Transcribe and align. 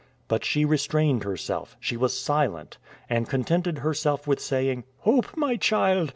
But 0.27 0.43
she 0.43 0.65
restrained 0.65 1.25
herself, 1.25 1.77
she 1.79 1.95
was 1.95 2.19
silent, 2.19 2.79
and 3.07 3.29
contented 3.29 3.77
herself 3.77 4.25
with 4.25 4.39
saying, 4.39 4.83
"Hope, 5.01 5.37
my 5.37 5.57
child! 5.57 6.09